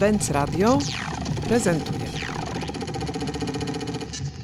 Benz 0.00 0.30
Radio 0.30 0.78
prezentuje. 1.48 2.06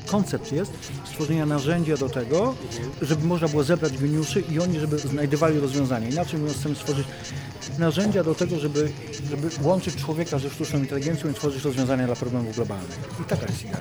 Koncept 0.06 0.52
jest 0.52 0.72
stworzenia 1.04 1.46
narzędzia 1.46 1.96
do 1.96 2.08
tego, 2.08 2.54
żeby 3.02 3.26
można 3.26 3.48
było 3.48 3.64
zebrać 3.64 3.98
geniuszy 3.98 4.40
i 4.40 4.60
oni, 4.60 4.80
żeby 4.80 4.98
znajdowali 4.98 5.60
rozwiązania. 5.60 6.08
Inaczej 6.08 6.40
mówiąc, 6.40 6.58
chcemy 6.58 6.74
stworzyć 6.74 7.06
narzędzia 7.78 8.24
do 8.24 8.34
tego, 8.34 8.58
żeby, 8.58 8.92
żeby 9.30 9.50
łączyć 9.62 9.96
człowieka 9.96 10.38
ze 10.38 10.50
sztuczną 10.50 10.78
inteligencją 10.78 11.30
i 11.30 11.34
tworzyć 11.34 11.64
rozwiązania 11.64 12.06
dla 12.06 12.16
problemów 12.16 12.54
globalnych. 12.54 12.98
I 13.20 13.24
taka 13.24 13.46
jest 13.46 13.62
idea. 13.62 13.80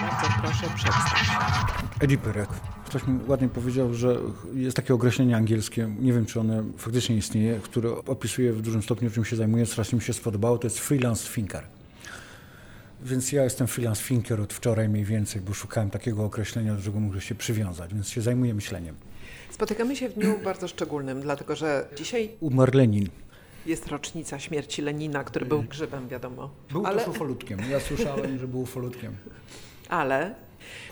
Bardzo 0.00 0.26
proszę 0.42 0.66
przedstaw 0.74 1.18
się. 1.18 1.32
Eddie 2.00 2.18
Pyrek. 2.18 2.48
Ktoś 2.96 3.08
mi 3.08 3.20
ładnie 3.28 3.48
powiedział, 3.48 3.94
że 3.94 4.16
jest 4.54 4.76
takie 4.76 4.94
określenie 4.94 5.36
angielskie, 5.36 5.90
nie 6.00 6.12
wiem 6.12 6.26
czy 6.26 6.40
one 6.40 6.64
faktycznie 6.76 7.16
istnieje, 7.16 7.60
które 7.62 7.90
opisuje 7.90 8.52
w 8.52 8.62
dużym 8.62 8.82
stopniu 8.82 9.10
czym 9.10 9.24
się 9.24 9.36
zajmuję, 9.36 9.66
strasznie 9.66 9.96
mi 9.96 10.02
się 10.02 10.12
spodobało, 10.12 10.58
to 10.58 10.66
jest 10.66 10.78
freelance 10.78 11.32
thinker. 11.34 11.64
Więc 13.02 13.32
ja 13.32 13.44
jestem 13.44 13.66
freelance 13.66 14.04
thinker 14.04 14.40
od 14.40 14.52
wczoraj 14.52 14.88
mniej 14.88 15.04
więcej, 15.04 15.42
bo 15.42 15.54
szukałem 15.54 15.90
takiego 15.90 16.24
określenia, 16.24 16.72
do 16.72 16.78
którego 16.78 17.00
mógł 17.00 17.20
się 17.20 17.34
przywiązać, 17.34 17.94
więc 17.94 18.08
się 18.08 18.20
zajmuję 18.20 18.54
myśleniem. 18.54 18.94
Spotykamy 19.50 19.96
się 19.96 20.08
w 20.08 20.14
dniu 20.14 20.38
bardzo 20.44 20.68
szczególnym, 20.68 21.20
dlatego 21.20 21.56
że 21.56 21.88
dzisiaj 21.96 22.30
Umarł 22.40 22.72
Lenin. 22.76 23.08
jest 23.66 23.86
rocznica 23.86 24.38
śmierci 24.38 24.82
Lenina, 24.82 25.24
który 25.24 25.46
był 25.46 25.62
grzybem, 25.62 26.08
wiadomo. 26.08 26.50
Był 26.72 26.86
ale, 26.86 26.98
też 26.98 27.08
ufolutkiem. 27.08 27.58
Ja 27.70 27.80
słyszałem, 27.80 28.38
że 28.38 28.48
był 28.48 28.60
ufolutkiem. 28.60 29.16
ale 29.88 30.45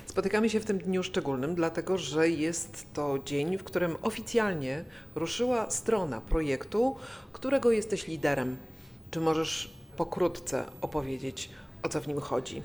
spotykamy 0.06 0.50
się 0.50 0.60
w 0.60 0.64
tym 0.64 0.78
dniu 0.78 1.02
szczególnym, 1.02 1.54
dlatego 1.54 1.98
że 1.98 2.28
jest 2.28 2.86
to 2.94 3.18
dzień, 3.24 3.58
w 3.58 3.64
którym 3.64 3.96
oficjalnie 4.02 4.84
ruszyła 5.14 5.70
strona 5.70 6.20
projektu, 6.20 6.96
którego 7.32 7.70
jesteś 7.70 8.06
liderem. 8.06 8.56
Czy 9.10 9.20
możesz 9.20 9.74
pokrótce 9.96 10.64
opowiedzieć, 10.80 11.50
o 11.84 11.88
co 11.88 12.00
w 12.00 12.08
nim 12.08 12.20
chodzi? 12.20 12.62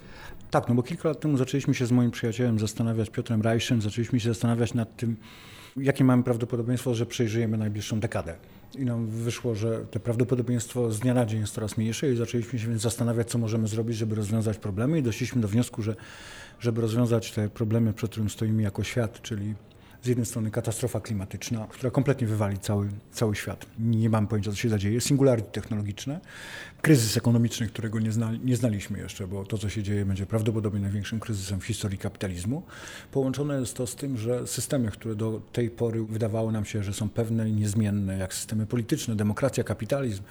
Tak, 0.51 0.69
no 0.69 0.75
bo 0.75 0.83
kilka 0.83 1.09
lat 1.09 1.19
temu 1.19 1.37
zaczęliśmy 1.37 1.73
się 1.73 1.85
z 1.85 1.91
moim 1.91 2.11
przyjacielem 2.11 2.59
zastanawiać, 2.59 3.09
Piotrem 3.09 3.41
Rajszem, 3.41 3.81
zaczęliśmy 3.81 4.19
się 4.19 4.29
zastanawiać 4.29 4.73
nad 4.73 4.97
tym, 4.97 5.15
jakie 5.77 6.03
mamy 6.03 6.23
prawdopodobieństwo, 6.23 6.95
że 6.95 7.05
przeżyjemy 7.05 7.57
najbliższą 7.57 7.99
dekadę. 7.99 8.35
I 8.75 8.85
nam 8.85 9.07
wyszło, 9.07 9.55
że 9.55 9.85
to 9.91 9.99
prawdopodobieństwo 9.99 10.91
z 10.91 10.99
dnia 10.99 11.13
na 11.13 11.25
dzień 11.25 11.41
jest 11.41 11.53
coraz 11.53 11.77
mniejsze 11.77 12.11
i 12.11 12.15
zaczęliśmy 12.15 12.59
się 12.59 12.67
więc 12.67 12.81
zastanawiać, 12.81 13.29
co 13.29 13.37
możemy 13.37 13.67
zrobić, 13.67 13.97
żeby 13.97 14.15
rozwiązać 14.15 14.57
problemy 14.57 14.99
i 14.99 15.03
doszliśmy 15.03 15.41
do 15.41 15.47
wniosku, 15.47 15.81
że 15.81 15.95
żeby 16.59 16.81
rozwiązać 16.81 17.31
te 17.31 17.49
problemy, 17.49 17.93
przed 17.93 18.11
którymi 18.11 18.29
stoimy 18.29 18.63
jako 18.63 18.83
świat, 18.83 19.21
czyli 19.21 19.55
z 20.03 20.07
jednej 20.07 20.25
strony 20.25 20.51
katastrofa 20.51 20.99
klimatyczna, 20.99 21.67
która 21.69 21.91
kompletnie 21.91 22.27
wywali 22.27 22.59
cały, 22.59 22.89
cały 23.11 23.35
świat. 23.35 23.65
Nie 23.79 24.09
mam 24.09 24.27
pojęcia, 24.27 24.51
co 24.51 24.57
się 24.57 24.69
zadzieje. 24.69 25.01
Singularity 25.01 25.51
technologiczne, 25.51 26.19
kryzys 26.81 27.17
ekonomiczny, 27.17 27.67
którego 27.67 27.99
nie, 27.99 28.11
zna, 28.11 28.31
nie 28.43 28.55
znaliśmy 28.55 28.99
jeszcze, 28.99 29.27
bo 29.27 29.45
to, 29.45 29.57
co 29.57 29.69
się 29.69 29.83
dzieje, 29.83 30.05
będzie 30.05 30.25
prawdopodobnie 30.25 30.79
największym 30.79 31.19
kryzysem 31.19 31.59
w 31.59 31.65
historii 31.65 31.97
kapitalizmu. 31.97 32.63
Połączone 33.11 33.59
jest 33.59 33.75
to 33.75 33.87
z 33.87 33.95
tym, 33.95 34.17
że 34.17 34.47
systemy, 34.47 34.91
które 34.91 35.15
do 35.15 35.41
tej 35.53 35.69
pory 35.69 36.03
wydawało 36.03 36.51
nam 36.51 36.65
się, 36.65 36.83
że 36.83 36.93
są 36.93 37.09
pewne 37.09 37.49
i 37.49 37.53
niezmienne, 37.53 38.17
jak 38.17 38.33
systemy 38.33 38.65
polityczne, 38.65 39.15
demokracja, 39.15 39.63
kapitalizm 39.63 40.23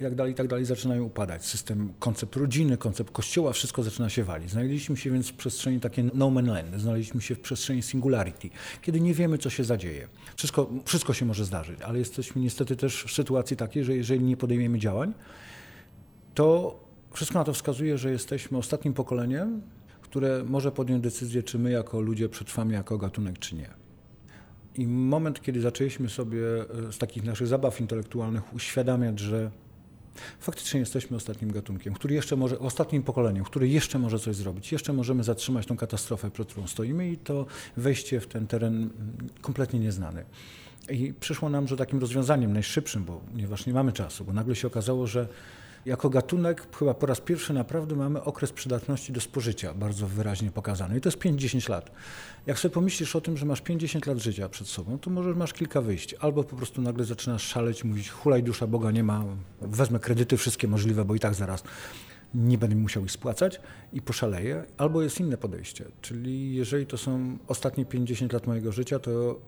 i 0.00 0.04
tak 0.04 0.14
dalej, 0.14 0.32
i 0.32 0.34
tak 0.34 0.66
zaczynają 0.66 1.04
upadać. 1.04 1.44
System, 1.46 1.92
koncept 1.98 2.36
rodziny, 2.36 2.76
koncept 2.76 3.10
kościoła, 3.12 3.52
wszystko 3.52 3.82
zaczyna 3.82 4.08
się 4.08 4.24
walić. 4.24 4.50
Znaleźliśmy 4.50 4.96
się 4.96 5.10
więc 5.10 5.28
w 5.28 5.32
przestrzeni 5.32 5.80
takiej 5.80 6.10
no 6.14 6.30
man 6.30 6.46
land, 6.46 6.80
znaleźliśmy 6.80 7.20
się 7.20 7.34
w 7.34 7.40
przestrzeni 7.40 7.82
singularity, 7.82 8.50
kiedy 8.82 9.00
nie 9.00 9.11
wiemy, 9.14 9.38
co 9.38 9.50
się 9.50 9.64
zadzieje. 9.64 10.08
Wszystko, 10.36 10.70
wszystko 10.84 11.14
się 11.14 11.26
może 11.26 11.44
zdarzyć, 11.44 11.80
ale 11.80 11.98
jesteśmy 11.98 12.42
niestety 12.42 12.76
też 12.76 13.04
w 13.04 13.12
sytuacji 13.12 13.56
takiej, 13.56 13.84
że 13.84 13.96
jeżeli 13.96 14.24
nie 14.24 14.36
podejmiemy 14.36 14.78
działań, 14.78 15.12
to 16.34 16.78
wszystko 17.12 17.38
na 17.38 17.44
to 17.44 17.52
wskazuje, 17.52 17.98
że 17.98 18.10
jesteśmy 18.10 18.58
ostatnim 18.58 18.94
pokoleniem, 18.94 19.62
które 20.00 20.44
może 20.44 20.72
podjąć 20.72 21.02
decyzję, 21.02 21.42
czy 21.42 21.58
my 21.58 21.70
jako 21.70 22.00
ludzie 22.00 22.28
przetrwamy 22.28 22.72
jako 22.72 22.98
gatunek, 22.98 23.38
czy 23.38 23.54
nie. 23.54 23.70
I 24.74 24.86
moment, 24.86 25.42
kiedy 25.42 25.60
zaczęliśmy 25.60 26.08
sobie 26.08 26.40
e, 26.88 26.92
z 26.92 26.98
takich 26.98 27.24
naszych 27.24 27.46
zabaw 27.46 27.80
intelektualnych 27.80 28.54
uświadamiać, 28.54 29.18
że 29.18 29.50
faktycznie 30.40 30.80
jesteśmy 30.80 31.16
ostatnim 31.16 31.52
gatunkiem, 31.52 31.94
który 31.94 32.14
jeszcze 32.14 32.36
może, 32.36 32.58
ostatnim 32.58 33.02
pokoleniem, 33.02 33.44
który 33.44 33.68
jeszcze 33.68 33.98
może 33.98 34.18
coś 34.18 34.36
zrobić, 34.36 34.72
jeszcze 34.72 34.92
możemy 34.92 35.24
zatrzymać 35.24 35.66
tą 35.66 35.76
katastrofę, 35.76 36.30
przed 36.30 36.48
którą 36.48 36.66
stoimy 36.66 37.10
i 37.10 37.16
to 37.16 37.46
wejście 37.76 38.20
w 38.20 38.26
ten 38.26 38.46
teren 38.46 38.90
kompletnie 39.40 39.80
nieznany. 39.80 40.24
I 40.88 41.14
przyszło 41.20 41.48
nam, 41.50 41.68
że 41.68 41.76
takim 41.76 41.98
rozwiązaniem 41.98 42.52
najszybszym, 42.52 43.04
bo 43.04 43.20
ponieważ 43.32 43.66
nie 43.66 43.72
mamy 43.72 43.92
czasu, 43.92 44.24
bo 44.24 44.32
nagle 44.32 44.56
się 44.56 44.66
okazało, 44.66 45.06
że 45.06 45.28
jako 45.86 46.10
gatunek 46.10 46.76
chyba 46.78 46.94
po 46.94 47.06
raz 47.06 47.20
pierwszy 47.20 47.52
naprawdę 47.52 47.96
mamy 47.96 48.22
okres 48.22 48.52
przydatności 48.52 49.12
do 49.12 49.20
spożycia 49.20 49.74
bardzo 49.74 50.06
wyraźnie 50.06 50.50
pokazany. 50.50 50.98
I 50.98 51.00
to 51.00 51.08
jest 51.08 51.18
5-10 51.18 51.70
lat. 51.70 51.90
Jak 52.46 52.58
sobie 52.58 52.74
pomyślisz 52.74 53.16
o 53.16 53.20
tym, 53.20 53.36
że 53.36 53.46
masz 53.46 53.60
50 53.60 54.06
lat 54.06 54.18
życia 54.18 54.48
przed 54.48 54.68
sobą, 54.68 54.98
to 54.98 55.10
może 55.10 55.34
masz 55.34 55.52
kilka 55.52 55.80
wyjść. 55.80 56.14
Albo 56.14 56.44
po 56.44 56.56
prostu 56.56 56.82
nagle 56.82 57.04
zaczynasz 57.04 57.42
szaleć, 57.42 57.84
mówić 57.84 58.10
hulaj 58.10 58.42
dusza 58.42 58.66
Boga 58.66 58.90
nie 58.90 59.04
ma, 59.04 59.24
wezmę 59.60 59.98
kredyty 59.98 60.36
wszystkie 60.36 60.68
możliwe, 60.68 61.04
bo 61.04 61.14
i 61.14 61.20
tak 61.20 61.34
zaraz 61.34 61.62
nie 62.34 62.58
będę 62.58 62.76
musiał 62.76 63.04
ich 63.04 63.12
spłacać 63.12 63.60
i 63.92 64.02
poszaleję. 64.02 64.64
Albo 64.76 65.02
jest 65.02 65.20
inne 65.20 65.36
podejście, 65.36 65.84
czyli 66.00 66.54
jeżeli 66.54 66.86
to 66.86 66.98
są 66.98 67.38
ostatnie 67.48 67.84
50 67.84 68.32
lat 68.32 68.46
mojego 68.46 68.72
życia, 68.72 68.98
to 68.98 69.40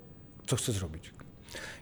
co 0.47 0.57
chcę 0.57 0.73
zrobić? 0.73 1.13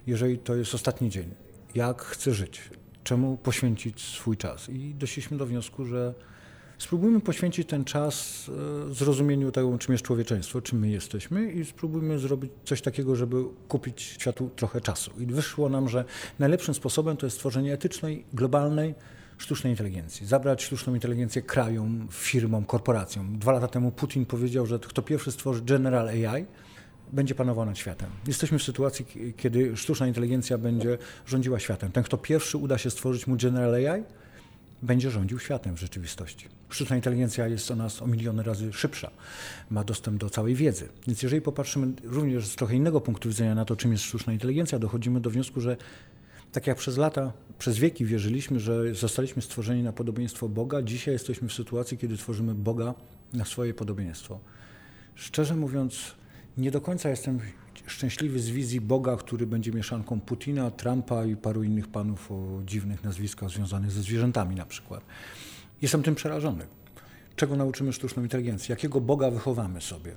Jeżeli 0.07 0.39
to 0.39 0.55
jest 0.55 0.75
ostatni 0.75 1.11
dzień, 1.11 1.35
jak 1.75 2.03
chcę 2.03 2.35
żyć? 2.35 2.71
Czemu 3.05 3.37
poświęcić 3.37 4.01
swój 4.01 4.37
czas. 4.37 4.69
I 4.69 4.95
doszliśmy 4.95 5.37
do 5.37 5.47
wniosku, 5.47 5.85
że 5.85 6.15
spróbujmy 6.79 7.21
poświęcić 7.21 7.69
ten 7.69 7.85
czas 7.85 8.47
e, 8.91 8.95
zrozumieniu 8.95 9.53
tego, 9.53 9.79
czym 9.79 9.93
jest 9.93 10.05
człowieczeństwo, 10.05 10.63
czym 10.63 10.79
my 10.79 10.89
jesteśmy 10.89 11.53
i 11.53 11.65
spróbujmy 11.65 12.19
zrobić 12.19 12.53
coś 12.65 12.83
takiego, 12.83 13.17
żeby 13.17 13.45
kupić 13.69 14.03
światu 14.03 14.51
trochę 14.57 14.81
czasu. 14.81 15.11
I 15.19 15.27
wyszło 15.27 15.69
nam, 15.69 15.89
że 15.89 16.05
najlepszym 16.39 16.75
sposobem 16.75 17.17
to 17.17 17.27
jest 17.27 17.37
stworzenie 17.37 17.73
etycznej, 17.73 18.25
globalnej, 18.33 18.95
sztucznej 19.39 19.73
inteligencji. 19.73 20.27
Zabrać 20.27 20.65
sztuczną 20.65 20.95
inteligencję 20.95 21.43
krajom, 21.43 22.09
firmom, 22.11 22.65
korporacjom. 22.65 23.39
Dwa 23.39 23.53
lata 23.53 23.69
temu 23.69 23.93
Putin 23.93 24.27
powiedział, 24.27 24.67
że 24.67 24.79
kto 24.79 25.03
pierwszy 25.03 25.33
stworzy 25.33 25.63
General 25.63 26.09
AI, 26.09 26.47
będzie 27.13 27.35
panował 27.35 27.67
nad 27.67 27.79
światem. 27.79 28.11
Jesteśmy 28.27 28.59
w 28.59 28.63
sytuacji, 28.63 29.07
kiedy 29.37 29.77
sztuczna 29.77 30.07
inteligencja 30.07 30.59
będzie 30.59 30.99
rządziła 31.27 31.59
światem. 31.59 31.93
Ten, 31.93 32.03
kto 32.03 32.19
pierwszy 32.19 32.59
uda 32.59 32.79
się 32.79 32.91
stworzyć 32.91 33.27
mu 33.27 33.37
General 33.37 33.75
AI, 33.75 34.03
będzie 34.83 35.11
rządził 35.11 35.39
światem 35.39 35.77
w 35.77 35.81
rzeczywistości. 35.81 36.49
Sztuczna 36.69 36.97
inteligencja 36.97 37.49
jest 37.49 37.71
o 37.71 37.77
nas 37.77 38.03
o 38.03 38.07
miliony 38.07 38.43
razy 38.43 38.73
szybsza, 38.73 39.11
ma 39.71 39.85
dostęp 39.85 40.21
do 40.21 40.31
całej 40.31 40.55
wiedzy. 40.55 40.89
Więc 41.07 41.23
jeżeli 41.23 41.43
popatrzymy 41.43 41.93
również 42.05 42.47
z 42.47 42.57
trochę 42.57 42.77
innego 42.77 43.01
punktu 43.01 43.29
widzenia 43.29 43.55
na 43.55 43.65
to, 43.65 43.77
czym 43.77 43.93
jest 43.93 44.05
sztuczna 44.05 44.33
inteligencja, 44.33 44.79
dochodzimy 44.79 45.21
do 45.21 45.31
wniosku, 45.31 45.61
że 45.61 45.77
tak 46.53 46.67
jak 46.67 46.79
przez 46.79 46.97
lata, 46.97 47.33
przez 47.59 47.79
wieki 47.79 48.05
wierzyliśmy, 48.05 48.61
że 48.61 48.95
zostaliśmy 48.95 49.43
stworzeni 49.43 49.83
na 49.83 49.93
podobieństwo 49.93 50.49
Boga, 50.49 50.83
dzisiaj 50.83 51.15
jesteśmy 51.15 51.49
w 51.49 51.53
sytuacji, 51.53 51.99
kiedy 51.99 52.17
tworzymy 52.17 52.55
Boga 52.55 52.95
na 53.33 53.45
swoje 53.45 53.75
podobieństwo. 53.75 54.41
Szczerze 55.15 55.57
mówiąc, 55.57 56.15
nie 56.57 56.71
do 56.71 56.81
końca 56.81 57.11
jestem 57.11 57.41
szczęśliwy 57.87 58.41
z 58.41 58.51
wizji 58.51 58.81
Boga, 58.81 59.17
który 59.17 59.47
będzie 59.47 59.73
mieszanką 59.73 60.21
Putina, 60.21 60.71
Trumpa 60.71 61.25
i 61.25 61.37
paru 61.37 61.63
innych 61.63 61.89
panów 61.89 62.33
o 62.33 62.61
dziwnych 62.67 63.05
nazwiskach 63.05 63.51
związanych 63.51 63.91
ze 63.91 64.03
zwierzętami 64.03 64.57
na 64.57 64.67
przykład. 64.67 65.05
Jestem 65.83 66.03
tym 66.03 66.15
przerażony. 66.15 66.67
Czego 67.37 67.57
nauczymy 67.57 67.93
sztuczną 67.93 68.23
inteligencję? 68.23 68.73
Jakiego 68.73 69.01
Boga 69.01 69.31
wychowamy 69.31 69.81
sobie? 69.81 70.13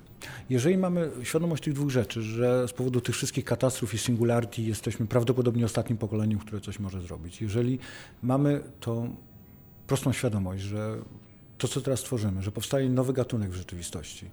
Jeżeli 0.50 0.76
mamy 0.78 1.10
świadomość 1.22 1.62
tych 1.62 1.72
dwóch 1.72 1.90
rzeczy, 1.90 2.22
że 2.22 2.68
z 2.68 2.72
powodu 2.72 3.00
tych 3.00 3.14
wszystkich 3.14 3.44
katastrof 3.44 3.94
i 3.94 3.98
singularity 3.98 4.62
jesteśmy 4.62 5.06
prawdopodobnie 5.06 5.64
ostatnim 5.64 5.98
pokoleniem, 5.98 6.38
które 6.38 6.60
coś 6.60 6.78
może 6.78 7.00
zrobić. 7.00 7.42
Jeżeli 7.42 7.78
mamy 8.22 8.60
tą 8.80 9.16
prostą 9.86 10.12
świadomość, 10.12 10.62
że 10.62 10.96
to, 11.58 11.68
co 11.68 11.80
teraz 11.80 12.02
tworzymy, 12.02 12.42
że 12.42 12.52
powstaje 12.52 12.88
nowy 12.88 13.12
gatunek 13.12 13.50
w 13.50 13.54
rzeczywistości, 13.54 14.30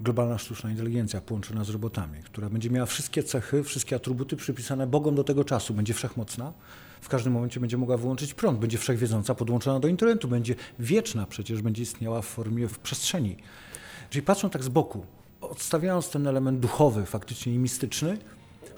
globalna 0.00 0.38
sztuczna 0.38 0.70
inteligencja 0.70 1.20
połączona 1.20 1.64
z 1.64 1.70
robotami, 1.70 2.22
która 2.22 2.50
będzie 2.50 2.70
miała 2.70 2.86
wszystkie 2.86 3.22
cechy, 3.22 3.64
wszystkie 3.64 3.96
atrybuty 3.96 4.36
przypisane 4.36 4.86
Bogom 4.86 5.14
do 5.14 5.24
tego 5.24 5.44
czasu, 5.44 5.74
będzie 5.74 5.94
wszechmocna, 5.94 6.52
w 7.00 7.08
każdym 7.08 7.32
momencie 7.32 7.60
będzie 7.60 7.76
mogła 7.76 7.96
wyłączyć 7.96 8.34
prąd, 8.34 8.58
będzie 8.58 8.78
wszechwiedząca, 8.78 9.34
podłączona 9.34 9.80
do 9.80 9.88
internetu, 9.88 10.28
będzie 10.28 10.54
wieczna 10.78 11.26
przecież, 11.26 11.62
będzie 11.62 11.82
istniała 11.82 12.22
w 12.22 12.26
formie 12.26 12.68
w 12.68 12.78
przestrzeni. 12.78 13.36
Czyli 14.10 14.22
patrzą 14.22 14.50
tak 14.50 14.64
z 14.64 14.68
boku, 14.68 15.06
odstawiając 15.40 16.10
ten 16.10 16.26
element 16.26 16.60
duchowy, 16.60 17.06
faktycznie 17.06 17.54
i 17.54 17.58
mistyczny, 17.58 18.18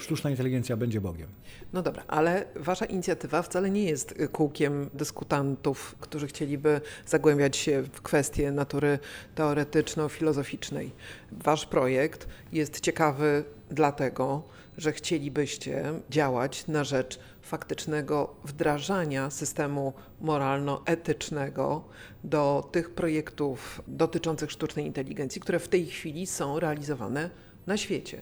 sztuczna 0.02 0.30
inteligencja 0.30 0.76
będzie 0.76 1.00
Bogiem. 1.00 1.28
No 1.72 1.82
dobra, 1.82 2.04
ale 2.08 2.44
wasza 2.56 2.84
inicjatywa 2.84 3.42
wcale 3.42 3.70
nie 3.70 3.84
jest 3.84 4.14
kółkiem 4.32 4.90
dyskutantów, 4.94 5.94
którzy 6.00 6.26
chcieliby 6.26 6.80
zagłębiać 7.06 7.56
się 7.56 7.82
w 7.82 8.02
kwestie 8.02 8.52
natury 8.52 8.98
teoretyczno-filozoficznej. 9.34 10.90
Wasz 11.32 11.66
projekt 11.66 12.28
jest 12.52 12.80
ciekawy 12.80 13.44
dlatego, 13.70 14.42
że 14.78 14.92
chcielibyście 14.92 15.84
działać 16.10 16.66
na 16.66 16.84
rzecz 16.84 17.18
faktycznego 17.42 18.34
wdrażania 18.44 19.30
systemu 19.30 19.92
moralno-etycznego 20.20 21.84
do 22.24 22.68
tych 22.72 22.90
projektów 22.90 23.82
dotyczących 23.88 24.50
sztucznej 24.50 24.86
inteligencji, 24.86 25.40
które 25.40 25.58
w 25.58 25.68
tej 25.68 25.86
chwili 25.86 26.26
są 26.26 26.60
realizowane 26.60 27.30
na 27.66 27.76
świecie. 27.76 28.20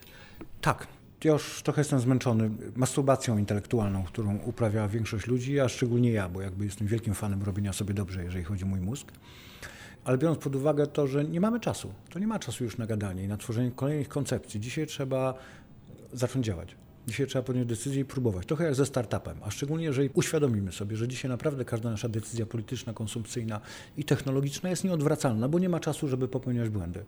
Tak. 0.61 0.87
Ja 1.25 1.33
już 1.33 1.63
trochę 1.63 1.81
jestem 1.81 2.01
zmęczony 2.01 2.51
masturbacją 2.77 3.39
intelektualną, 3.39 4.05
którą 4.05 4.39
uprawia 4.39 4.89
większość 4.89 5.27
ludzi, 5.27 5.61
a 5.61 5.69
szczególnie 5.69 6.13
ja, 6.13 6.29
bo 6.29 6.41
jakby 6.41 6.65
jestem 6.65 6.87
wielkim 6.87 7.15
fanem 7.15 7.43
robienia 7.43 7.73
sobie 7.73 7.95
dobrze, 7.95 8.25
jeżeli 8.25 8.45
chodzi 8.45 8.65
o 8.65 8.67
mój 8.67 8.81
mózg. 8.81 9.13
Ale 10.05 10.19
biorąc 10.19 10.39
pod 10.39 10.57
uwagę 10.57 10.87
to, 10.87 11.07
że 11.07 11.25
nie 11.25 11.41
mamy 11.41 11.61
czasu, 11.61 11.93
to 12.11 12.19
nie 12.19 12.27
ma 12.27 12.39
czasu 12.39 12.65
już 12.65 12.79
na 12.79 12.87
gadanie 12.87 13.25
i 13.25 13.29
na 13.29 13.37
tworzenie 13.37 13.71
kolejnych 13.71 14.09
koncepcji. 14.09 14.61
Dzisiaj 14.61 14.87
trzeba 14.87 15.35
zacząć 16.13 16.47
działać. 16.47 16.77
Dzisiaj 17.07 17.27
trzeba 17.27 17.43
podjąć 17.43 17.69
decyzję 17.69 18.01
i 18.01 18.05
próbować. 18.05 18.47
Trochę 18.47 18.65
jak 18.65 18.75
ze 18.75 18.87
startupem, 18.87 19.37
a 19.43 19.51
szczególnie 19.51 19.85
jeżeli 19.85 20.11
uświadomimy 20.15 20.73
sobie, 20.73 20.97
że 20.97 21.09
dzisiaj 21.09 21.31
naprawdę 21.31 21.65
każda 21.65 21.91
nasza 21.91 22.09
decyzja 22.09 22.47
polityczna, 22.47 22.93
konsumpcyjna 22.93 23.61
i 23.97 24.05
technologiczna 24.05 24.71
jest 24.71 24.85
nieodwracalna, 24.85 25.49
bo 25.49 25.59
nie 25.59 25.69
ma 25.69 25.81
czasu, 25.81 26.09
żeby 26.09 26.29
popełniać 26.29 26.69
błędy 26.69 27.05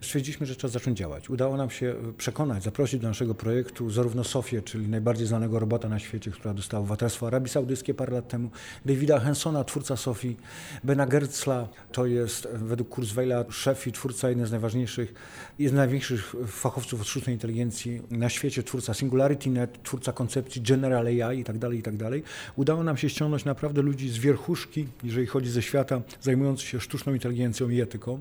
stwierdziliśmy, 0.00 0.46
że 0.46 0.56
trzeba 0.56 0.72
zacząć 0.72 0.98
działać. 0.98 1.30
Udało 1.30 1.56
nam 1.56 1.70
się 1.70 1.94
przekonać, 2.16 2.62
zaprosić 2.62 3.00
do 3.00 3.08
naszego 3.08 3.34
projektu 3.34 3.90
zarówno 3.90 4.24
Sofię, 4.24 4.62
czyli 4.62 4.88
najbardziej 4.88 5.26
znanego 5.26 5.58
robota 5.58 5.88
na 5.88 5.98
świecie, 5.98 6.30
która 6.30 6.54
dostała 6.54 6.80
obywatelstwo 6.80 7.26
Arabii 7.26 7.48
Saudyjskiej 7.48 7.94
parę 7.94 8.12
lat 8.12 8.28
temu, 8.28 8.50
Davida 8.84 9.20
Hensona, 9.20 9.64
twórca 9.64 9.96
Sofii, 9.96 10.36
Bena 10.84 11.06
Gertzla, 11.06 11.68
to 11.92 12.06
jest 12.06 12.48
według 12.52 12.88
Kurzweila 12.88 13.44
szef 13.50 13.86
i 13.86 13.92
twórca 13.92 14.28
jeden 14.28 14.46
z 14.46 14.50
najważniejszych, 14.50 15.14
jeden 15.58 15.76
z 15.76 15.78
największych 15.78 16.34
fachowców 16.46 17.00
od 17.00 17.06
sztucznej 17.06 17.34
inteligencji 17.34 18.02
na 18.10 18.28
świecie, 18.28 18.62
twórca 18.62 18.94
SingularityNet, 18.94 19.82
twórca 19.82 20.12
koncepcji 20.12 20.62
General 20.62 21.06
AI 21.06 21.40
i 21.40 21.44
tak 21.44 21.58
dalej, 21.58 21.78
i 21.78 21.82
tak 21.82 21.96
dalej. 21.96 22.22
Udało 22.56 22.84
nam 22.84 22.96
się 22.96 23.08
ściągnąć 23.08 23.44
naprawdę 23.44 23.82
ludzi 23.82 24.08
z 24.08 24.18
wierchuszki, 24.18 24.86
jeżeli 25.04 25.26
chodzi 25.26 25.50
ze 25.50 25.62
świata, 25.62 26.00
zajmujących 26.20 26.68
się 26.68 26.80
sztuczną 26.80 27.14
inteligencją 27.14 27.68
i 27.68 27.80
etyką 27.80 28.20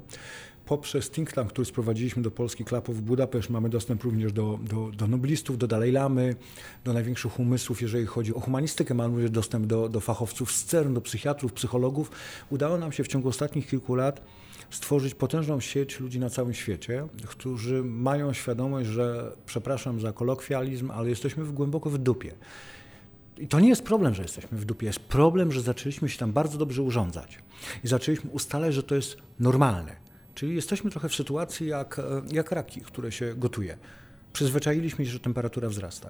poprzez 0.68 1.10
think 1.10 1.34
tank, 1.34 1.50
który 1.50 1.66
sprowadziliśmy 1.66 2.22
do 2.22 2.32
Polski, 2.32 2.66
Klapów 2.66 2.98
w 2.98 3.02
Budapeszt, 3.02 3.50
mamy 3.50 3.70
dostęp 3.70 4.04
również 4.04 4.34
do, 4.34 4.60
do, 4.62 4.92
do 4.92 5.08
noblistów, 5.08 5.58
do 5.58 5.68
Dalaj 5.68 5.92
Lamy, 5.92 6.36
do 6.84 6.94
największych 6.94 7.40
umysłów, 7.40 7.82
jeżeli 7.82 8.06
chodzi 8.06 8.36
o 8.36 8.40
humanistykę, 8.40 8.94
mamy 8.94 9.14
również 9.14 9.32
dostęp 9.32 9.66
do, 9.66 9.90
do 9.90 10.00
fachowców 10.00 10.52
z 10.52 10.66
CERN, 10.66 10.94
do 10.94 11.02
psychiatrów, 11.02 11.54
psychologów. 11.54 12.12
Udało 12.50 12.78
nam 12.78 12.92
się 12.92 13.04
w 13.04 13.08
ciągu 13.08 13.30
ostatnich 13.30 13.68
kilku 13.68 13.96
lat 13.96 14.22
stworzyć 14.70 15.16
potężną 15.16 15.60
sieć 15.60 16.00
ludzi 16.00 16.20
na 16.20 16.30
całym 16.30 16.54
świecie, 16.54 17.08
którzy 17.26 17.84
mają 17.84 18.34
świadomość, 18.34 18.90
że, 18.90 19.36
przepraszam 19.46 20.00
za 20.00 20.14
kolokwializm, 20.14 20.92
ale 20.92 21.10
jesteśmy 21.10 21.44
w, 21.44 21.52
głęboko 21.52 21.90
w 21.90 21.98
dupie. 21.98 22.32
I 23.38 23.48
to 23.48 23.60
nie 23.60 23.70
jest 23.70 23.84
problem, 23.84 24.14
że 24.14 24.22
jesteśmy 24.22 24.58
w 24.58 24.66
dupie, 24.66 24.88
jest 24.88 25.00
problem, 25.00 25.52
że 25.52 25.62
zaczęliśmy 25.62 26.10
się 26.10 26.18
tam 26.18 26.34
bardzo 26.34 26.58
dobrze 26.58 26.82
urządzać 26.82 27.38
i 27.84 27.88
zaczęliśmy 27.88 28.32
ustalać, 28.32 28.74
że 28.74 28.84
to 28.84 28.96
jest 28.96 29.18
normalne 29.40 30.07
Czyli 30.38 30.56
jesteśmy 30.56 30.92
trochę 30.92 31.10
w 31.10 31.16
sytuacji 31.16 31.68
jak, 31.68 32.00
e, 32.00 32.04
jak 32.32 32.52
raki, 32.52 32.82
które 32.82 33.12
się 33.12 33.36
gotuje. 33.38 33.78
Przyzwyczailiśmy 34.34 35.06
się, 35.06 35.12
że 35.12 35.20
temperatura 35.20 35.70
wzrasta. 35.70 36.10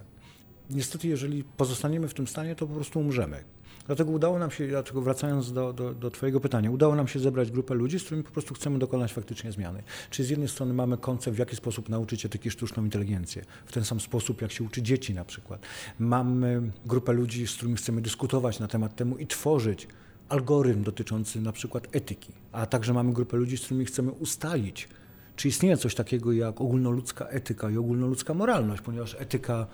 Niestety, 0.69 1.07
jeżeli 1.07 1.43
pozostaniemy 1.43 2.07
w 2.07 2.13
tym 2.13 2.27
stanie, 2.27 2.55
to 2.55 2.67
po 2.67 2.73
prostu 2.73 2.99
umrzemy. 2.99 3.43
Dlatego 3.85 4.11
udało 4.11 4.39
nam 4.39 4.51
się, 4.51 4.67
dlatego 4.67 5.01
wracając 5.01 5.53
do, 5.53 5.73
do, 5.73 5.93
do 5.93 6.11
Twojego 6.11 6.39
pytania, 6.39 6.71
udało 6.71 6.95
nam 6.95 7.07
się 7.07 7.19
zebrać 7.19 7.51
grupę 7.51 7.73
ludzi, 7.73 7.99
z 7.99 8.03
którymi 8.03 8.23
po 8.23 8.31
prostu 8.31 8.53
chcemy 8.53 8.79
dokonać 8.79 9.13
faktycznie 9.13 9.51
zmiany. 9.51 9.83
Czyli 10.09 10.27
z 10.27 10.29
jednej 10.29 10.49
strony 10.49 10.73
mamy 10.73 10.97
koncept, 10.97 11.35
w 11.35 11.39
jaki 11.39 11.55
sposób 11.55 11.89
nauczyć 11.89 12.25
etyki 12.25 12.51
sztuczną 12.51 12.83
inteligencję, 12.83 13.45
w 13.65 13.71
ten 13.71 13.85
sam 13.85 13.99
sposób, 13.99 14.41
jak 14.41 14.51
się 14.51 14.63
uczy 14.63 14.81
dzieci 14.81 15.13
na 15.13 15.25
przykład. 15.25 15.61
Mamy 15.99 16.71
grupę 16.85 17.13
ludzi, 17.13 17.47
z 17.47 17.53
którymi 17.53 17.77
chcemy 17.77 18.01
dyskutować 18.01 18.59
na 18.59 18.67
temat 18.67 18.95
temu 18.95 19.17
i 19.17 19.27
tworzyć 19.27 19.87
algorytm 20.29 20.83
dotyczący 20.83 21.41
na 21.41 21.51
przykład 21.51 21.87
etyki, 21.91 22.33
a 22.51 22.65
także 22.65 22.93
mamy 22.93 23.13
grupę 23.13 23.37
ludzi, 23.37 23.57
z 23.57 23.61
którymi 23.61 23.85
chcemy 23.85 24.11
ustalić, 24.11 24.89
czy 25.35 25.47
istnieje 25.47 25.77
coś 25.77 25.95
takiego 25.95 26.31
jak 26.31 26.61
ogólnoludzka 26.61 27.25
etyka 27.25 27.69
i 27.69 27.77
ogólnoludzka 27.77 28.33
moralność, 28.33 28.81
ponieważ 28.81 29.15
etyka 29.19 29.67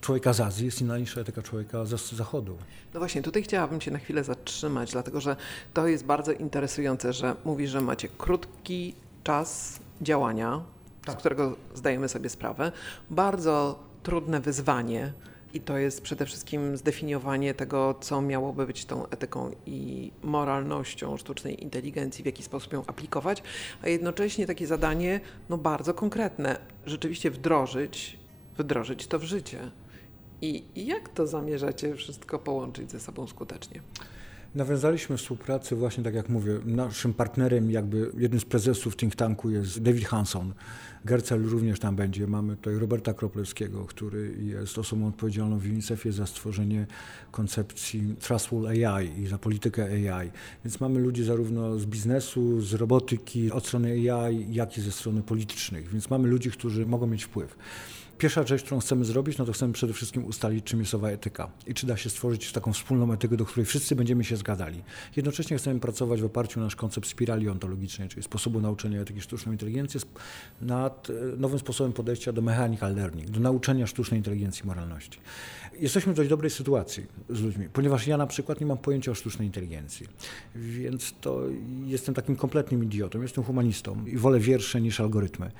człowieka 0.00 0.32
z 0.32 0.40
Azji 0.40 0.66
jest 0.66 0.80
inna 0.80 0.98
niż 0.98 1.18
etyka 1.18 1.42
człowieka 1.42 1.84
z 1.84 2.12
Zachodu. 2.12 2.56
No 2.94 3.00
właśnie, 3.00 3.22
tutaj 3.22 3.42
chciałabym 3.42 3.80
się 3.80 3.90
na 3.90 3.98
chwilę 3.98 4.24
zatrzymać, 4.24 4.92
dlatego 4.92 5.20
że 5.20 5.36
to 5.74 5.88
jest 5.88 6.04
bardzo 6.04 6.32
interesujące, 6.32 7.12
że 7.12 7.34
mówisz, 7.44 7.70
że 7.70 7.80
macie 7.80 8.08
krótki 8.18 8.94
czas 9.24 9.80
działania, 10.02 10.62
tak. 11.04 11.14
z 11.14 11.18
którego 11.18 11.56
zdajemy 11.74 12.08
sobie 12.08 12.28
sprawę, 12.28 12.72
bardzo 13.10 13.78
trudne 14.02 14.40
wyzwanie, 14.40 15.12
i 15.54 15.60
to 15.60 15.78
jest 15.78 16.02
przede 16.02 16.26
wszystkim 16.26 16.76
zdefiniowanie 16.76 17.54
tego, 17.54 17.94
co 18.00 18.22
miałoby 18.22 18.66
być 18.66 18.84
tą 18.84 19.06
etyką 19.06 19.50
i 19.66 20.10
moralnością 20.22 21.16
sztucznej 21.16 21.62
inteligencji, 21.62 22.22
w 22.22 22.26
jaki 22.26 22.42
sposób 22.42 22.72
ją 22.72 22.82
aplikować, 22.86 23.42
a 23.82 23.88
jednocześnie 23.88 24.46
takie 24.46 24.66
zadanie 24.66 25.20
no, 25.48 25.58
bardzo 25.58 25.94
konkretne, 25.94 26.58
rzeczywiście 26.86 27.30
wdrożyć, 27.30 28.18
wdrożyć 28.58 29.06
to 29.06 29.18
w 29.18 29.24
życie. 29.24 29.70
I, 30.42 30.64
jak 30.76 31.08
to 31.08 31.26
zamierzacie 31.26 31.94
wszystko 31.94 32.38
połączyć 32.38 32.90
ze 32.90 33.00
sobą 33.00 33.26
skutecznie? 33.26 33.80
Nawiązaliśmy 34.54 35.16
współpracę 35.16 35.76
właśnie, 35.76 36.04
tak 36.04 36.14
jak 36.14 36.28
mówię, 36.28 36.58
naszym 36.64 37.14
partnerem, 37.14 37.70
jakby 37.70 38.10
jednym 38.16 38.40
z 38.40 38.44
prezesów 38.44 38.96
think 38.96 39.14
tanku 39.14 39.50
jest 39.50 39.82
David 39.82 40.04
Hanson. 40.04 40.54
Gercel 41.04 41.42
również 41.42 41.80
tam 41.80 41.96
będzie. 41.96 42.26
Mamy 42.26 42.56
tutaj 42.56 42.74
Roberta 42.74 43.14
Kroplewskiego, 43.14 43.84
który 43.84 44.36
jest 44.40 44.78
osobą 44.78 45.06
odpowiedzialną 45.06 45.58
w 45.58 45.64
UNICEF-ie 45.64 46.12
za 46.12 46.26
stworzenie 46.26 46.86
koncepcji 47.30 48.14
Trustful 48.20 48.66
AI 48.66 49.20
i 49.20 49.26
za 49.26 49.38
politykę 49.38 49.84
AI. 49.84 50.30
Więc 50.64 50.80
mamy 50.80 51.00
ludzi 51.00 51.24
zarówno 51.24 51.78
z 51.78 51.86
biznesu, 51.86 52.60
z 52.60 52.74
robotyki, 52.74 53.52
od 53.52 53.66
strony 53.66 54.12
AI, 54.12 54.46
jak 54.54 54.78
i 54.78 54.80
ze 54.80 54.92
strony 54.92 55.22
politycznych. 55.22 55.88
Więc 55.88 56.10
mamy 56.10 56.28
ludzi, 56.28 56.50
którzy 56.50 56.86
mogą 56.86 57.06
mieć 57.06 57.24
wpływ. 57.24 57.56
Pierwsza 58.18 58.46
rzecz, 58.46 58.62
którą 58.62 58.80
chcemy 58.80 59.04
zrobić, 59.04 59.38
no 59.38 59.44
to 59.44 59.52
chcemy 59.52 59.72
przede 59.72 59.92
wszystkim 59.92 60.24
ustalić, 60.24 60.64
czym 60.64 60.80
jest 60.80 60.94
owa 60.94 61.10
etyka 61.10 61.50
i 61.66 61.74
czy 61.74 61.86
da 61.86 61.96
się 61.96 62.10
stworzyć 62.10 62.52
taką 62.52 62.72
wspólną 62.72 63.12
etykę, 63.12 63.36
do 63.36 63.44
której 63.44 63.66
wszyscy 63.66 63.96
będziemy 63.96 64.24
się 64.24 64.36
zgadzali. 64.36 64.82
Jednocześnie 65.16 65.58
chcemy 65.58 65.80
pracować 65.80 66.20
w 66.20 66.24
oparciu 66.24 66.60
o 66.60 66.62
nasz 66.62 66.76
koncept 66.76 67.06
spirali 67.06 67.48
ontologicznej, 67.48 68.08
czyli 68.08 68.22
sposobu 68.22 68.60
nauczania 68.60 69.00
etyki 69.00 69.20
sztucznej 69.20 69.54
inteligencji 69.54 70.00
nad 70.60 71.10
e, 71.10 71.12
nowym 71.36 71.58
sposobem 71.58 71.92
podejścia 71.92 72.32
do 72.32 72.42
mechanical 72.42 72.94
learning, 72.94 73.30
do 73.30 73.40
nauczania 73.40 73.86
sztucznej 73.86 74.20
inteligencji 74.20 74.66
moralności. 74.66 75.20
Jesteśmy 75.80 76.12
w 76.12 76.16
dość 76.16 76.30
dobrej 76.30 76.50
sytuacji 76.50 77.06
z 77.30 77.40
ludźmi, 77.40 77.68
ponieważ 77.72 78.06
ja 78.06 78.16
na 78.16 78.26
przykład 78.26 78.60
nie 78.60 78.66
mam 78.66 78.78
pojęcia 78.78 79.10
o 79.10 79.14
sztucznej 79.14 79.46
inteligencji, 79.46 80.06
więc 80.54 81.14
to 81.20 81.42
jestem 81.86 82.14
takim 82.14 82.36
kompletnym 82.36 82.84
idiotą, 82.84 83.22
jestem 83.22 83.44
humanistą 83.44 84.06
i 84.06 84.16
wolę 84.16 84.40
wiersze 84.40 84.80
niż 84.80 85.00
algorytmy, 85.00 85.50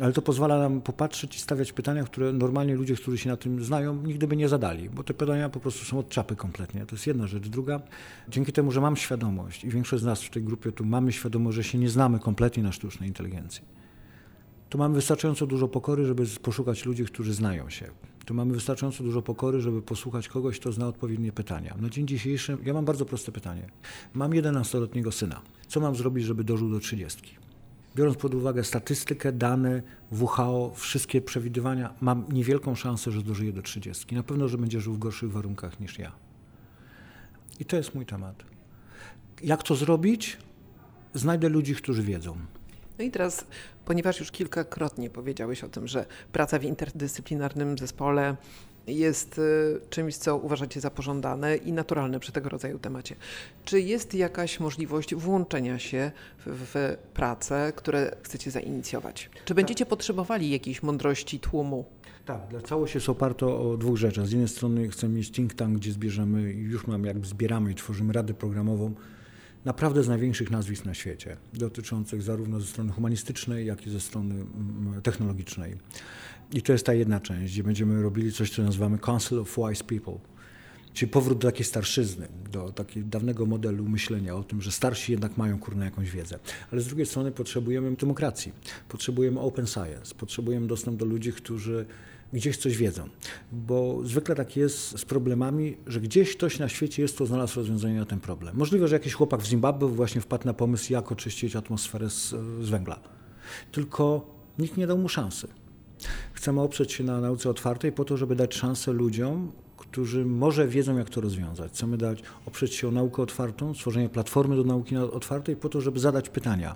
ale 0.00 0.12
to 0.12 0.22
pozwala 0.22 0.58
nam 0.58 0.80
popatrzeć 0.80 1.36
i 1.36 1.40
stawiać 1.40 1.72
pytania, 1.72 2.04
które 2.10 2.32
normalnie 2.32 2.74
ludzie, 2.74 2.94
którzy 2.94 3.18
się 3.18 3.30
na 3.30 3.36
tym 3.36 3.64
znają, 3.64 4.02
nigdy 4.02 4.26
by 4.26 4.36
nie 4.36 4.48
zadali, 4.48 4.90
bo 4.90 5.02
te 5.02 5.14
pytania 5.14 5.48
po 5.48 5.60
prostu 5.60 5.84
są 5.84 5.98
od 5.98 6.08
czapy 6.08 6.36
kompletnie. 6.36 6.86
To 6.86 6.94
jest 6.94 7.06
jedna 7.06 7.26
rzecz. 7.26 7.48
Druga, 7.48 7.80
dzięki 8.28 8.52
temu, 8.52 8.72
że 8.72 8.80
mam 8.80 8.96
świadomość 8.96 9.64
i 9.64 9.68
większość 9.68 10.02
z 10.02 10.06
nas 10.06 10.22
w 10.22 10.30
tej 10.30 10.42
grupie 10.42 10.72
tu 10.72 10.84
mamy 10.84 11.12
świadomość, 11.12 11.56
że 11.56 11.64
się 11.64 11.78
nie 11.78 11.88
znamy 11.88 12.18
kompletnie 12.18 12.62
na 12.62 12.72
sztucznej 12.72 13.08
inteligencji, 13.08 13.64
to 14.68 14.78
mamy 14.78 14.94
wystarczająco 14.94 15.46
dużo 15.46 15.68
pokory, 15.68 16.06
żeby 16.06 16.26
poszukać 16.42 16.84
ludzi, 16.84 17.04
którzy 17.04 17.34
znają 17.34 17.70
się. 17.70 17.90
To 18.26 18.34
mamy 18.34 18.54
wystarczająco 18.54 19.04
dużo 19.04 19.22
pokory, 19.22 19.60
żeby 19.60 19.82
posłuchać 19.82 20.28
kogoś, 20.28 20.60
kto 20.60 20.72
zna 20.72 20.88
odpowiednie 20.88 21.32
pytania. 21.32 21.74
Na 21.80 21.88
dzień 21.88 22.06
dzisiejszy 22.06 22.56
ja 22.64 22.74
mam 22.74 22.84
bardzo 22.84 23.04
proste 23.04 23.32
pytanie. 23.32 23.70
Mam 24.14 24.30
11-letniego 24.30 25.12
syna. 25.12 25.40
Co 25.68 25.80
mam 25.80 25.96
zrobić, 25.96 26.24
żeby 26.24 26.44
dożył 26.44 26.70
do 26.70 26.80
30? 26.80 27.47
Biorąc 27.98 28.16
pod 28.18 28.34
uwagę 28.34 28.64
statystykę, 28.64 29.32
dane, 29.32 29.82
WHO, 30.12 30.72
wszystkie 30.74 31.20
przewidywania, 31.20 31.94
mam 32.00 32.24
niewielką 32.32 32.74
szansę, 32.74 33.10
że 33.10 33.22
dożyję 33.22 33.52
do 33.52 33.62
30. 33.62 34.14
Na 34.14 34.22
pewno, 34.22 34.48
że 34.48 34.58
będzie 34.58 34.80
żył 34.80 34.92
w 34.92 34.98
gorszych 34.98 35.32
warunkach 35.32 35.80
niż 35.80 35.98
ja. 35.98 36.12
I 37.60 37.64
to 37.64 37.76
jest 37.76 37.94
mój 37.94 38.06
temat. 38.06 38.44
Jak 39.42 39.62
to 39.62 39.74
zrobić? 39.74 40.36
Znajdę 41.14 41.48
ludzi, 41.48 41.74
którzy 41.74 42.02
wiedzą. 42.02 42.36
No 42.98 43.04
i 43.04 43.10
teraz, 43.10 43.44
ponieważ 43.84 44.20
już 44.20 44.30
kilkakrotnie 44.30 45.10
powiedziałeś 45.10 45.64
o 45.64 45.68
tym, 45.68 45.86
że 45.86 46.06
praca 46.32 46.58
w 46.58 46.64
interdyscyplinarnym 46.64 47.78
zespole 47.78 48.36
jest 48.88 49.38
y, 49.38 49.80
czymś, 49.90 50.16
co 50.16 50.36
uważacie 50.36 50.80
za 50.80 50.90
pożądane 50.90 51.56
i 51.56 51.72
naturalne 51.72 52.20
przy 52.20 52.32
tego 52.32 52.48
rodzaju 52.48 52.78
temacie. 52.78 53.16
Czy 53.64 53.80
jest 53.80 54.14
jakaś 54.14 54.60
możliwość 54.60 55.14
włączenia 55.14 55.78
się 55.78 56.10
w, 56.46 56.66
w 56.74 56.96
pracę, 57.14 57.72
które 57.76 58.16
chcecie 58.22 58.50
zainicjować? 58.50 59.30
Czy 59.44 59.54
będziecie 59.54 59.84
tak. 59.84 59.90
potrzebowali 59.90 60.50
jakiejś 60.50 60.82
mądrości 60.82 61.40
tłumu? 61.40 61.84
Tak, 62.26 62.40
dla 62.50 62.60
całość 62.60 62.94
jest 62.94 63.08
oparta 63.08 63.46
o 63.46 63.76
dwóch 63.76 63.96
rzeczach. 63.96 64.26
Z 64.26 64.30
jednej 64.30 64.48
strony 64.48 64.88
chcemy 64.88 65.14
mieć 65.14 65.30
think 65.30 65.54
tank, 65.54 65.78
gdzie 65.78 65.92
zbierzemy, 65.92 66.52
już 66.52 66.86
mam 66.86 67.04
jakby 67.04 67.26
zbieramy 67.26 67.72
i 67.72 67.74
tworzymy 67.74 68.12
radę 68.12 68.34
programową 68.34 68.94
naprawdę 69.64 70.02
z 70.02 70.08
największych 70.08 70.50
nazwisk 70.50 70.84
na 70.84 70.94
świecie, 70.94 71.36
dotyczących 71.52 72.22
zarówno 72.22 72.60
ze 72.60 72.66
strony 72.66 72.92
humanistycznej, 72.92 73.66
jak 73.66 73.86
i 73.86 73.90
ze 73.90 74.00
strony 74.00 74.34
mm, 74.34 75.02
technologicznej. 75.02 75.76
I 76.52 76.62
to 76.62 76.72
jest 76.72 76.86
ta 76.86 76.94
jedna 76.94 77.20
część, 77.20 77.52
gdzie 77.52 77.62
będziemy 77.62 78.02
robili 78.02 78.32
coś, 78.32 78.50
co 78.50 78.62
nazywamy 78.62 78.98
Council 78.98 79.38
of 79.38 79.56
Wise 79.56 79.84
People. 79.84 80.18
Czyli 80.92 81.10
powrót 81.10 81.38
do 81.38 81.48
takiej 81.48 81.64
starszyzny, 81.64 82.28
do 82.52 82.72
takiego 82.72 83.08
dawnego 83.08 83.46
modelu 83.46 83.88
myślenia 83.88 84.36
o 84.36 84.44
tym, 84.44 84.62
że 84.62 84.72
starsi 84.72 85.12
jednak 85.12 85.36
mają 85.36 85.58
kurna 85.58 85.84
jakąś 85.84 86.10
wiedzę. 86.10 86.38
Ale 86.72 86.80
z 86.80 86.86
drugiej 86.86 87.06
strony 87.06 87.32
potrzebujemy 87.32 87.96
demokracji, 87.96 88.52
potrzebujemy 88.88 89.40
open 89.40 89.66
science, 89.66 90.14
potrzebujemy 90.14 90.66
dostęp 90.66 90.96
do 90.96 91.04
ludzi, 91.06 91.32
którzy 91.32 91.86
gdzieś 92.32 92.56
coś 92.56 92.76
wiedzą. 92.76 93.08
Bo 93.52 94.00
zwykle 94.04 94.34
tak 94.34 94.56
jest 94.56 94.98
z 94.98 95.04
problemami, 95.04 95.76
że 95.86 96.00
gdzieś 96.00 96.36
ktoś 96.36 96.58
na 96.58 96.68
świecie 96.68 97.02
jest, 97.02 97.14
kto 97.14 97.26
znalazł 97.26 97.56
rozwiązanie 97.56 97.96
na 97.96 98.06
ten 98.06 98.20
problem. 98.20 98.56
Możliwe, 98.56 98.88
że 98.88 98.96
jakiś 98.96 99.14
chłopak 99.14 99.40
w 99.40 99.46
Zimbabwe 99.46 99.88
właśnie 99.88 100.20
wpadł 100.20 100.46
na 100.46 100.54
pomysł, 100.54 100.92
jak 100.92 101.12
oczyścić 101.12 101.56
atmosferę 101.56 102.10
z, 102.10 102.34
z 102.62 102.68
węgla. 102.68 103.00
Tylko 103.72 104.34
nikt 104.58 104.76
nie 104.76 104.86
dał 104.86 104.98
mu 104.98 105.08
szansy. 105.08 105.48
Chcemy 106.32 106.60
oprzeć 106.60 106.92
się 106.92 107.04
na 107.04 107.20
nauce 107.20 107.50
otwartej 107.50 107.92
po 107.92 108.04
to, 108.04 108.16
żeby 108.16 108.36
dać 108.36 108.54
szansę 108.54 108.92
ludziom, 108.92 109.52
którzy 109.76 110.24
może 110.24 110.68
wiedzą, 110.68 110.98
jak 110.98 111.10
to 111.10 111.20
rozwiązać. 111.20 111.72
Chcemy 111.72 111.96
dać, 111.96 112.22
oprzeć 112.46 112.74
się 112.74 112.88
o 112.88 112.90
naukę 112.90 113.22
otwartą, 113.22 113.74
stworzenie 113.74 114.08
platformy 114.08 114.56
do 114.56 114.64
nauki 114.64 114.96
otwartej 114.96 115.56
po 115.56 115.68
to, 115.68 115.80
żeby 115.80 116.00
zadać 116.00 116.28
pytania. 116.28 116.74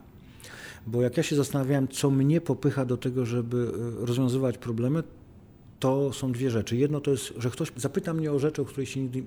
Bo 0.86 1.02
jak 1.02 1.16
ja 1.16 1.22
się 1.22 1.36
zastanawiałem, 1.36 1.88
co 1.88 2.10
mnie 2.10 2.40
popycha 2.40 2.84
do 2.84 2.96
tego, 2.96 3.26
żeby 3.26 3.72
y, 4.02 4.06
rozwiązywać 4.06 4.58
problemy, 4.58 5.02
to 5.82 6.12
są 6.12 6.32
dwie 6.32 6.50
rzeczy. 6.50 6.76
Jedno 6.76 7.00
to 7.00 7.10
jest, 7.10 7.34
że 7.36 7.50
ktoś 7.50 7.72
zapyta 7.76 8.14
mnie 8.14 8.32
o 8.32 8.38
rzeczy, 8.38 8.62
o 8.62 8.64
której 8.64 8.86
się 8.86 9.00
nigdy 9.00 9.22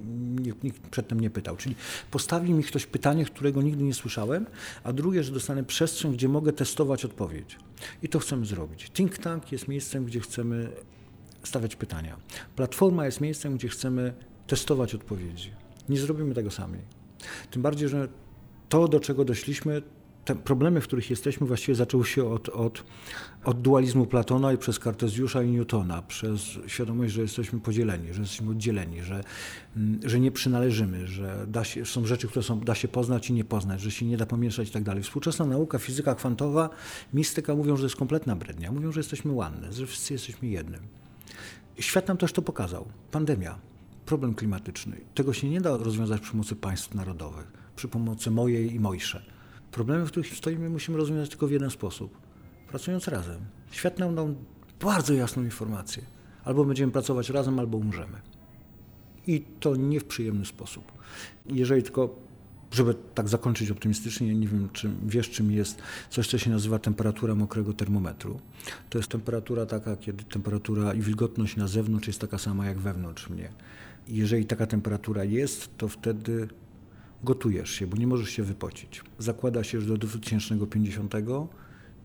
nikt 0.63 0.89
przedtem 0.89 1.19
nie 1.19 1.29
pytał. 1.29 1.57
Czyli 1.57 1.75
postawi 2.11 2.53
mi 2.53 2.63
ktoś 2.63 2.85
pytanie, 2.85 3.25
którego 3.25 3.61
nigdy 3.61 3.83
nie 3.83 3.93
słyszałem, 3.93 4.45
a 4.83 4.93
drugie, 4.93 5.23
że 5.23 5.31
dostanę 5.31 5.63
przestrzeń, 5.63 6.13
gdzie 6.13 6.29
mogę 6.29 6.53
testować 6.53 7.05
odpowiedź. 7.05 7.57
I 8.03 8.09
to 8.09 8.19
chcemy 8.19 8.45
zrobić. 8.45 8.89
Think 8.89 9.17
Tank 9.17 9.51
jest 9.51 9.67
miejscem, 9.67 10.05
gdzie 10.05 10.19
chcemy 10.19 10.69
stawiać 11.43 11.75
pytania. 11.75 12.17
Platforma 12.55 13.05
jest 13.05 13.21
miejscem, 13.21 13.57
gdzie 13.57 13.67
chcemy 13.69 14.13
testować 14.47 14.95
odpowiedzi. 14.95 15.51
Nie 15.89 15.97
zrobimy 15.97 16.33
tego 16.33 16.51
sami. 16.51 16.79
Tym 17.51 17.61
bardziej, 17.61 17.89
że 17.89 18.07
to, 18.69 18.87
do 18.87 18.99
czego 18.99 19.25
doszliśmy, 19.25 19.81
te 20.25 20.35
problemy, 20.35 20.81
w 20.81 20.83
których 20.83 21.09
jesteśmy, 21.09 21.47
właściwie 21.47 21.75
zaczęły 21.75 22.05
się 22.05 22.25
od, 22.29 22.49
od, 22.49 22.83
od 23.43 23.61
dualizmu 23.61 24.05
Platona 24.05 24.53
i 24.53 24.57
przez 24.57 24.79
Kartezjusza 24.79 25.43
i 25.43 25.51
Newtona, 25.51 26.01
przez 26.01 26.41
świadomość, 26.67 27.13
że 27.13 27.21
jesteśmy 27.21 27.59
podzieleni, 27.59 28.13
że 28.13 28.21
jesteśmy 28.21 28.51
oddzieleni, 28.51 29.03
że, 29.03 29.23
mm, 29.77 29.99
że 30.03 30.19
nie 30.19 30.31
przynależymy, 30.31 31.07
że 31.07 31.45
da 31.47 31.63
się, 31.63 31.85
są 31.85 32.05
rzeczy, 32.05 32.27
które 32.27 32.43
są, 32.43 32.59
da 32.59 32.75
się 32.75 32.87
poznać 32.87 33.29
i 33.29 33.33
nie 33.33 33.43
poznać, 33.43 33.81
że 33.81 33.91
się 33.91 34.05
nie 34.05 34.17
da 34.17 34.25
pomieszać 34.25 34.69
i 34.69 34.71
tak 34.71 34.83
dalej. 34.83 35.03
Współczesna 35.03 35.45
nauka, 35.45 35.79
fizyka 35.79 36.15
kwantowa, 36.15 36.69
mistyka 37.13 37.55
mówią, 37.55 37.75
że 37.75 37.81
to 37.81 37.85
jest 37.85 37.95
kompletna 37.95 38.35
brednia. 38.35 38.71
Mówią, 38.71 38.91
że 38.91 38.99
jesteśmy 38.99 39.31
ładne, 39.31 39.73
że 39.73 39.87
wszyscy 39.87 40.13
jesteśmy 40.13 40.47
jednym. 40.47 40.81
Świat 41.79 42.07
nam 42.07 42.17
też 42.17 42.33
to 42.33 42.41
pokazał. 42.41 42.85
Pandemia, 43.11 43.59
problem 44.05 44.35
klimatyczny. 44.35 44.97
Tego 45.15 45.33
się 45.33 45.49
nie 45.49 45.61
da 45.61 45.77
rozwiązać 45.77 46.21
przy 46.21 46.31
pomocy 46.31 46.55
państw 46.55 46.95
narodowych, 46.95 47.51
przy 47.75 47.87
pomocy 47.87 48.31
mojej 48.31 48.75
i 48.75 48.79
mojsze. 48.79 49.34
Problemy, 49.75 50.05
w 50.05 50.11
których 50.11 50.35
stoimy, 50.35 50.69
musimy 50.69 50.97
rozwiązać 50.97 51.29
tylko 51.29 51.47
w 51.47 51.51
jeden 51.51 51.69
sposób. 51.69 52.17
Pracując 52.67 53.07
razem. 53.07 53.41
Świat 53.71 53.99
nam 53.99 54.15
dał 54.15 54.35
bardzo 54.81 55.13
jasną 55.13 55.43
informację. 55.43 56.03
Albo 56.43 56.65
będziemy 56.65 56.91
pracować 56.91 57.29
razem, 57.29 57.59
albo 57.59 57.77
umrzemy. 57.77 58.21
I 59.27 59.41
to 59.59 59.75
nie 59.75 59.99
w 59.99 60.05
przyjemny 60.05 60.45
sposób. 60.45 60.91
Jeżeli 61.45 61.83
tylko 61.83 62.15
żeby 62.71 62.95
tak 63.15 63.29
zakończyć 63.29 63.71
optymistycznie, 63.71 64.35
nie 64.35 64.47
wiem, 64.47 64.69
czy 64.73 64.89
wiesz, 65.05 65.29
czym 65.29 65.51
jest 65.51 65.81
coś, 66.09 66.27
co 66.27 66.37
się 66.37 66.49
nazywa 66.49 66.79
temperatura 66.79 67.35
mokrego 67.35 67.73
termometru. 67.73 68.39
To 68.89 68.97
jest 68.97 69.09
temperatura 69.09 69.65
taka, 69.65 69.95
kiedy 69.95 70.23
temperatura 70.23 70.93
i 70.93 71.01
wilgotność 71.01 71.55
na 71.55 71.67
zewnątrz 71.67 72.07
jest 72.07 72.21
taka 72.21 72.37
sama 72.37 72.65
jak 72.65 72.79
wewnątrz 72.79 73.29
mnie. 73.29 73.49
Jeżeli 74.07 74.45
taka 74.45 74.67
temperatura 74.67 75.23
jest, 75.23 75.77
to 75.77 75.87
wtedy 75.87 76.47
gotujesz 77.25 77.71
się, 77.71 77.87
bo 77.87 77.97
nie 77.97 78.07
możesz 78.07 78.29
się 78.29 78.43
wypocić. 78.43 79.01
Zakłada 79.19 79.63
się, 79.63 79.81
że 79.81 79.87
do 79.87 79.97
2050 79.97 81.13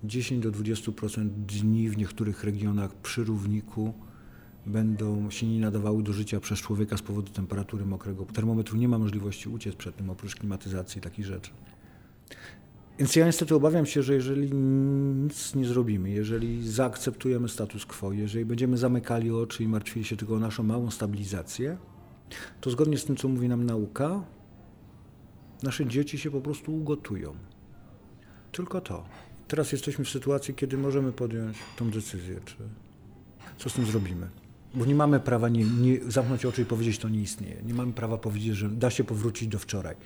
10 0.05 0.43
do 0.43 0.53
20% 0.53 1.29
dni 1.29 1.89
w 1.89 1.97
niektórych 1.97 2.45
regionach 2.45 2.95
przy 2.95 3.25
równiku 3.25 3.95
będą 4.67 5.31
się 5.31 5.47
nie 5.47 5.61
nadawały 5.61 6.03
do 6.03 6.12
życia 6.12 6.41
przez 6.41 6.59
człowieka 6.59 6.97
z 6.97 7.03
powodu 7.03 7.33
temperatury 7.33 7.87
mokrego 7.87 8.25
termometru. 8.25 8.77
Nie 8.77 8.89
ma 8.89 8.99
możliwości 8.99 9.49
uciec 9.49 9.75
przed 9.75 9.97
tym 9.97 10.11
oprócz 10.11 10.37
klimatyzacji 10.37 10.99
i 10.99 11.03
takich 11.03 11.27
rzeczy. 11.27 11.50
Więc 12.99 13.17
ja 13.17 13.27
niestety 13.27 13.55
obawiam 13.55 13.87
się, 13.87 14.03
że 14.03 14.15
jeżeli 14.15 14.53
nic 14.53 15.55
nie 15.55 15.65
zrobimy, 15.65 16.11
jeżeli 16.11 16.71
zaakceptujemy 16.71 17.49
status 17.49 17.87
quo, 17.87 18.12
jeżeli 18.12 18.45
będziemy 18.45 18.77
zamykali 18.77 19.31
oczy 19.31 19.65
i 19.65 19.69
martwili 19.69 20.05
się 20.05 20.17
tylko 20.17 20.35
o 20.35 20.39
naszą 20.39 20.62
małą 20.62 20.91
stabilizację, 20.91 21.77
to 22.61 22.71
zgodnie 22.71 22.99
z 22.99 23.05
tym, 23.05 23.17
co 23.17 23.29
mówi 23.29 23.49
nam 23.49 23.65
nauka, 23.65 24.25
nasze 25.62 25.87
dzieci 25.87 26.19
się 26.19 26.31
po 26.31 26.40
prostu 26.40 26.76
ugotują. 26.76 27.35
Tylko 28.52 28.81
to. 28.81 29.05
Teraz 29.49 29.73
jesteśmy 29.73 30.05
w 30.05 30.09
sytuacji, 30.09 30.55
kiedy 30.55 30.79
możemy 30.79 31.12
podjąć 31.12 31.57
tą 31.76 31.90
decyzję, 31.90 32.40
czy 32.45 32.57
co 33.59 33.71
z 33.71 33.73
tym 33.73 33.87
zrobimy. 33.87 34.29
Bo 34.75 34.85
nie 34.85 34.95
mamy 34.95 35.21
prawa 35.21 35.49
nie, 35.49 35.64
nie 35.64 35.99
zamknąć 36.09 36.47
oczu 36.47 36.62
i 36.62 36.64
powiedzieć, 36.64 36.99
to 36.99 37.09
nie 37.09 37.21
istnieje. 37.21 37.62
Nie 37.67 37.75
mamy 37.75 37.93
prawa 37.93 38.19
powiedzieć, 38.19 38.55
że 38.55 38.69
da 38.69 38.90
się 38.90 39.05
powrócić 39.05 39.49
do 39.49 39.59
wczoraj. 39.59 39.97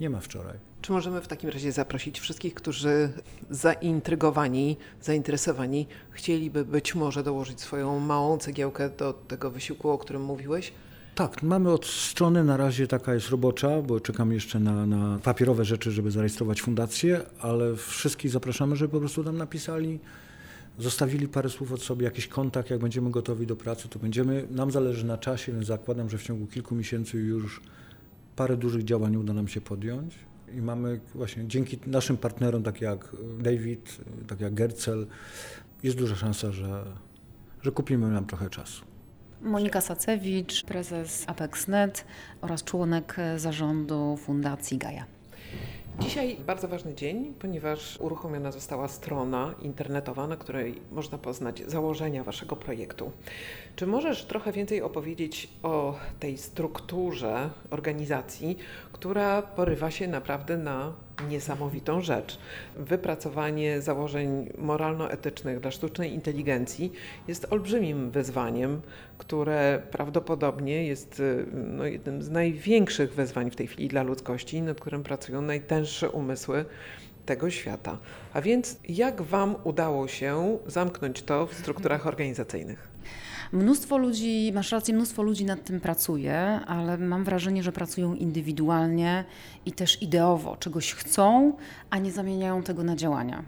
Nie 0.00 0.10
ma 0.10 0.20
wczoraj. 0.20 0.58
Czy 0.82 0.92
możemy 0.92 1.20
w 1.20 1.28
takim 1.28 1.50
razie 1.50 1.72
zaprosić 1.72 2.20
wszystkich, 2.20 2.54
którzy 2.54 3.12
zaintrygowani, 3.50 4.76
zainteresowani, 5.00 5.86
chcieliby 6.10 6.64
być 6.64 6.94
może 6.94 7.22
dołożyć 7.22 7.60
swoją 7.60 8.00
małą 8.00 8.38
cegiełkę 8.38 8.90
do 8.90 9.12
tego 9.12 9.50
wysiłku, 9.50 9.90
o 9.90 9.98
którym 9.98 10.22
mówiłeś? 10.22 10.72
Tak, 11.14 11.42
mamy 11.42 11.70
od 11.70 11.86
strony 11.86 12.44
na 12.44 12.56
razie 12.56 12.86
taka 12.86 13.14
jest 13.14 13.30
robocza, 13.30 13.82
bo 13.82 14.00
czekam 14.00 14.32
jeszcze 14.32 14.60
na, 14.60 14.86
na 14.86 15.18
papierowe 15.18 15.64
rzeczy, 15.64 15.90
żeby 15.90 16.10
zarejestrować 16.10 16.62
fundację, 16.62 17.20
ale 17.40 17.76
wszystkich 17.76 18.30
zapraszamy, 18.30 18.76
żeby 18.76 18.92
po 18.92 18.98
prostu 18.98 19.24
tam 19.24 19.36
napisali, 19.36 20.00
zostawili 20.78 21.28
parę 21.28 21.50
słów 21.50 21.72
od 21.72 21.82
sobie, 21.82 22.04
jakiś 22.04 22.28
kontakt, 22.28 22.70
jak 22.70 22.80
będziemy 22.80 23.10
gotowi 23.10 23.46
do 23.46 23.56
pracy, 23.56 23.88
to 23.88 23.98
będziemy, 23.98 24.46
nam 24.50 24.70
zależy 24.70 25.06
na 25.06 25.18
czasie, 25.18 25.52
więc 25.52 25.66
zakładam, 25.66 26.10
że 26.10 26.18
w 26.18 26.22
ciągu 26.22 26.46
kilku 26.46 26.74
miesięcy 26.74 27.18
już 27.18 27.60
parę 28.36 28.56
dużych 28.56 28.84
działań 28.84 29.16
uda 29.16 29.32
nam 29.32 29.48
się 29.48 29.60
podjąć 29.60 30.14
i 30.54 30.62
mamy 30.62 31.00
właśnie 31.14 31.48
dzięki 31.48 31.78
naszym 31.86 32.16
partnerom, 32.16 32.62
tak 32.62 32.80
jak 32.80 33.16
David, 33.38 33.98
tak 34.26 34.40
jak 34.40 34.54
Gercel, 34.54 35.06
jest 35.82 35.96
duża 35.96 36.16
szansa, 36.16 36.52
że, 36.52 36.84
że 37.62 37.70
kupimy 37.70 38.10
nam 38.10 38.26
trochę 38.26 38.50
czasu. 38.50 38.91
Monika 39.42 39.80
Sacewicz, 39.80 40.64
prezes 40.64 41.24
ApexNet 41.26 42.04
oraz 42.40 42.64
członek 42.64 43.16
zarządu 43.36 44.16
Fundacji 44.16 44.78
Gaja. 44.78 45.04
Dzisiaj 46.00 46.36
bardzo 46.46 46.68
ważny 46.68 46.94
dzień, 46.94 47.34
ponieważ 47.38 48.00
uruchomiona 48.00 48.52
została 48.52 48.88
strona 48.88 49.54
internetowa, 49.62 50.26
na 50.26 50.36
której 50.36 50.80
można 50.92 51.18
poznać 51.18 51.62
założenia 51.66 52.24
Waszego 52.24 52.56
projektu. 52.56 53.12
Czy 53.76 53.86
możesz 53.86 54.24
trochę 54.24 54.52
więcej 54.52 54.82
opowiedzieć 54.82 55.48
o 55.62 55.94
tej 56.20 56.38
strukturze 56.38 57.50
organizacji, 57.70 58.58
która 58.92 59.42
porywa 59.42 59.90
się 59.90 60.08
naprawdę 60.08 60.56
na 60.58 60.92
niesamowitą 61.28 62.00
rzecz? 62.00 62.38
Wypracowanie 62.76 63.80
założeń 63.80 64.52
moralno-etycznych 64.58 65.60
dla 65.60 65.70
sztucznej 65.70 66.12
inteligencji 66.12 66.92
jest 67.28 67.46
olbrzymim 67.50 68.10
wyzwaniem, 68.10 68.80
które 69.18 69.82
prawdopodobnie 69.90 70.86
jest 70.86 71.20
y, 71.20 71.46
no, 71.52 71.84
jednym 71.84 72.22
z 72.22 72.30
największych 72.30 73.14
wyzwań 73.14 73.50
w 73.50 73.56
tej 73.56 73.66
chwili 73.66 73.88
dla 73.88 74.02
ludzkości, 74.02 74.62
nad 74.62 74.80
którym 74.80 75.02
pracują 75.02 75.42
najtęższe 75.42 76.10
umysły 76.10 76.64
tego 77.26 77.50
świata. 77.50 77.98
A 78.32 78.40
więc 78.40 78.78
jak 78.88 79.22
Wam 79.22 79.56
udało 79.64 80.08
się 80.08 80.58
zamknąć 80.66 81.22
to 81.22 81.46
w 81.46 81.54
strukturach 81.54 82.06
organizacyjnych? 82.06 82.91
Mnóstwo 83.52 83.98
ludzi, 83.98 84.50
masz 84.54 84.72
rację, 84.72 84.94
mnóstwo 84.94 85.22
ludzi 85.22 85.44
nad 85.44 85.64
tym 85.64 85.80
pracuje, 85.80 86.36
ale 86.66 86.98
mam 86.98 87.24
wrażenie, 87.24 87.62
że 87.62 87.72
pracują 87.72 88.14
indywidualnie 88.14 89.24
i 89.66 89.72
też 89.72 90.02
ideowo, 90.02 90.56
czegoś 90.56 90.94
chcą, 90.94 91.52
a 91.90 91.98
nie 91.98 92.12
zamieniają 92.12 92.62
tego 92.62 92.84
na 92.84 92.96
działania. 92.96 93.42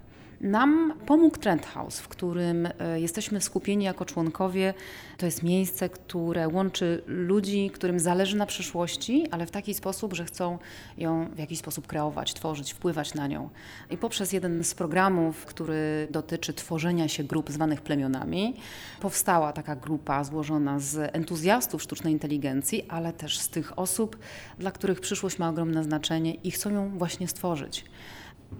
Nam 0.44 0.94
pomógł 1.06 1.38
Trend 1.38 1.66
House, 1.66 2.00
w 2.00 2.08
którym 2.08 2.66
e, 2.66 3.00
jesteśmy 3.00 3.40
skupieni 3.40 3.84
jako 3.84 4.04
członkowie. 4.04 4.74
To 5.18 5.26
jest 5.26 5.42
miejsce, 5.42 5.88
które 5.88 6.48
łączy 6.48 7.02
ludzi, 7.06 7.70
którym 7.74 8.00
zależy 8.00 8.36
na 8.36 8.46
przyszłości, 8.46 9.26
ale 9.30 9.46
w 9.46 9.50
taki 9.50 9.74
sposób, 9.74 10.14
że 10.14 10.24
chcą 10.24 10.58
ją 10.98 11.28
w 11.34 11.38
jakiś 11.38 11.58
sposób 11.58 11.86
kreować, 11.86 12.34
tworzyć, 12.34 12.72
wpływać 12.72 13.14
na 13.14 13.26
nią. 13.26 13.48
I 13.90 13.96
poprzez 13.96 14.32
jeden 14.32 14.64
z 14.64 14.74
programów, 14.74 15.44
który 15.44 16.08
dotyczy 16.10 16.52
tworzenia 16.52 17.08
się 17.08 17.24
grup 17.24 17.50
zwanych 17.50 17.80
plemionami, 17.80 18.56
powstała 19.00 19.52
taka 19.52 19.76
grupa 19.76 20.24
złożona 20.24 20.78
z 20.78 21.14
entuzjastów 21.16 21.82
sztucznej 21.82 22.12
inteligencji, 22.12 22.84
ale 22.88 23.12
też 23.12 23.38
z 23.38 23.48
tych 23.48 23.78
osób, 23.78 24.18
dla 24.58 24.70
których 24.70 25.00
przyszłość 25.00 25.38
ma 25.38 25.48
ogromne 25.48 25.84
znaczenie 25.84 26.34
i 26.34 26.50
chcą 26.50 26.70
ją 26.70 26.98
właśnie 26.98 27.28
stworzyć. 27.28 27.84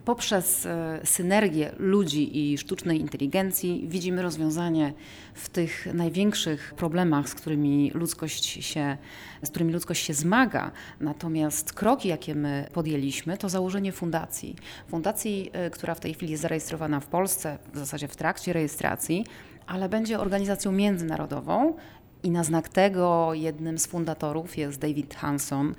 Poprzez 0.05 0.67
e, 0.67 1.01
synergię 1.05 1.73
ludzi 1.79 2.53
i 2.53 2.59
sztucznej 2.59 3.01
inteligencji 3.01 3.85
widzimy 3.89 4.23
rozwiązanie 4.23 4.93
w 5.35 5.49
tych 5.49 5.95
największych 5.95 6.75
problemach, 6.77 7.29
z 7.29 7.35
którymi 7.35 7.91
ludzkość 7.95 8.45
się, 8.45 8.97
z 9.43 9.51
którymi 9.51 9.73
ludzkość 9.73 10.05
się 10.05 10.15
zmaga. 10.15 10.71
Natomiast 11.01 11.73
kroki, 11.73 12.09
jakie 12.09 12.35
my 12.35 12.69
podjęliśmy, 12.73 13.39
to 13.39 13.49
założenie 13.49 13.93
fundacji. 13.93 14.57
Fundacji, 14.89 15.51
e, 15.53 15.71
która 15.71 15.95
w 15.95 16.01
tej 16.01 16.15
chwili 16.15 16.33
jest 16.33 16.43
zarejestrowana 16.43 17.01
w 17.01 17.07
Polsce, 17.07 17.59
w 17.73 17.79
zasadzie 17.79 18.09
w 18.09 18.17
trakcie 18.17 18.53
rejestracji, 18.53 19.25
ale 19.67 19.89
będzie 19.89 20.21
organizacją 20.21 20.73
międzynarodową. 20.73 21.77
I 22.25 22.31
na 22.31 22.45
znak 22.45 22.69
tego 22.69 23.35
jednym 23.35 23.79
z 23.79 23.87
fundatorów 23.87 24.59
jest 24.59 24.79
David 24.79 25.15
Hanson, 25.15 25.75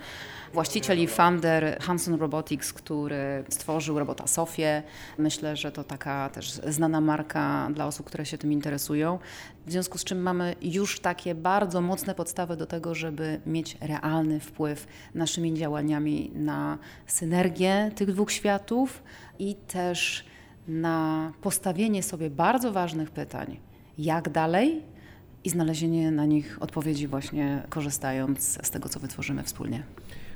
właściciel 0.54 1.00
i 1.00 1.08
founder 1.08 1.78
Hanson 1.82 2.16
Robotics, 2.16 2.74
który 2.74 3.44
stworzył 3.50 4.00
robota 4.00 4.28
Sofię. 4.28 4.84
Myślę, 5.18 5.56
że 5.56 5.72
to 5.72 5.84
taka 5.84 6.30
też 6.30 6.52
znana 6.52 7.02
marka 7.02 7.70
dla 7.74 7.86
osób, 7.86 8.06
które 8.06 8.26
się 8.26 8.38
tym 8.38 8.52
interesują. 8.52 9.20
W 9.66 9.72
związku 9.72 9.98
z 9.98 10.04
czym 10.04 10.22
mamy 10.22 10.56
już 10.62 11.00
takie 11.00 11.36
bardzo 11.36 11.82
mocne 11.82 12.16
podstawy 12.16 12.58
do 12.58 12.66
tego, 12.66 12.96
żeby 12.96 13.42
mieć 13.46 13.78
realny 13.82 14.40
wpływ 14.40 14.88
naszymi 15.16 15.54
działaniami 15.54 16.32
na 16.36 16.78
synergię 17.08 17.92
tych 17.96 18.12
dwóch 18.12 18.32
światów 18.32 19.04
i 19.40 19.56
też 19.56 20.26
na 20.68 21.32
postawienie 21.42 22.04
sobie 22.04 22.30
bardzo 22.30 22.72
ważnych 22.72 23.12
pytań. 23.12 23.60
Jak 23.98 24.30
dalej? 24.30 24.95
I 25.46 25.50
znalezienie 25.50 26.12
na 26.12 26.26
nich 26.26 26.58
odpowiedzi 26.60 27.08
właśnie 27.08 27.64
korzystając 27.70 28.66
z 28.66 28.70
tego, 28.70 28.90
co 28.90 29.00
wytworzymy 29.00 29.44
wspólnie. 29.44 29.84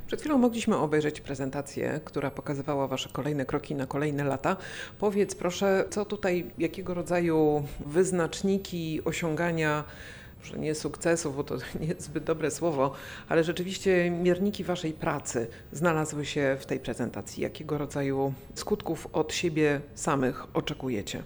Przed 0.07 0.19
chwilą 0.19 0.37
mogliśmy 0.37 0.77
obejrzeć 0.77 1.21
prezentację, 1.21 1.99
która 2.05 2.31
pokazywała 2.31 2.87
Wasze 2.87 3.09
kolejne 3.13 3.45
kroki 3.45 3.75
na 3.75 3.85
kolejne 3.85 4.23
lata. 4.23 4.57
Powiedz 4.99 5.35
proszę, 5.35 5.85
co 5.89 6.05
tutaj, 6.05 6.51
jakiego 6.57 6.93
rodzaju 6.93 7.63
wyznaczniki 7.85 9.01
osiągania, 9.05 9.83
może 10.39 10.57
nie 10.57 10.75
sukcesów, 10.75 11.35
bo 11.35 11.43
to 11.43 11.55
nie 11.87 11.95
zbyt 11.97 12.23
dobre 12.23 12.51
słowo, 12.51 12.93
ale 13.29 13.43
rzeczywiście 13.43 14.11
mierniki 14.11 14.63
Waszej 14.63 14.93
pracy 14.93 15.47
znalazły 15.71 16.25
się 16.25 16.57
w 16.59 16.65
tej 16.65 16.79
prezentacji. 16.79 17.43
Jakiego 17.43 17.77
rodzaju 17.77 18.33
skutków 18.53 19.07
od 19.13 19.33
siebie 19.33 19.81
samych 19.95 20.55
oczekujecie? 20.55 21.23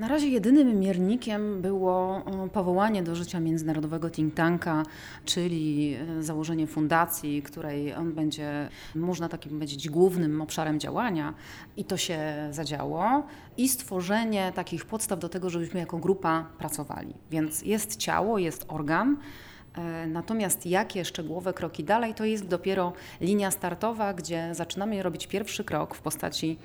Na 0.00 0.08
razie 0.08 0.28
jedynym 0.28 0.78
miernikiem 0.78 1.62
było 1.62 2.22
e, 2.44 2.48
powołanie 2.48 3.02
do 3.02 3.14
życia 3.14 3.40
międzynarodowego 3.40 4.10
think 4.10 4.34
tanka, 4.34 4.82
czyli 5.24 5.94
e, 6.18 6.22
założenie 6.22 6.66
fundacji, 6.66 7.42
której 7.42 7.94
on 7.94 8.12
będzie, 8.12 8.68
można 8.94 9.28
takim 9.28 9.52
powiedzieć, 9.52 9.88
głównym 9.88 10.40
obszarem 10.40 10.80
działania 10.80 11.34
i 11.76 11.84
to 11.84 11.96
się 11.96 12.18
zadziało 12.50 13.22
i 13.56 13.68
stworzenie 13.68 14.52
takich 14.54 14.84
podstaw 14.84 15.18
do 15.18 15.28
tego, 15.28 15.50
żebyśmy 15.50 15.80
jako 15.80 15.98
grupa 15.98 16.46
pracowali. 16.58 17.14
Więc 17.30 17.62
jest 17.62 17.96
ciało, 17.96 18.38
jest 18.38 18.64
organ, 18.68 19.16
E, 19.74 20.06
Natomiast 20.06 20.66
jakie 20.66 21.04
szczegółowe 21.04 21.52
kroki 21.52 21.84
dalej, 21.84 22.14
to 22.14 22.24
jest 22.24 22.46
dopiero 22.46 22.92
linia 23.20 23.50
startowa, 23.50 24.14
gdzie 24.14 24.54
zaczynamy 24.54 25.02
robić 25.02 25.26
pierwszy 25.26 25.64
krok 25.64 25.94
w 25.94 26.00
postaci 26.00 26.58